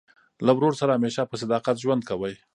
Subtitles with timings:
[0.45, 2.33] له ورور سره همېشه په صداقت ژوند کوئ!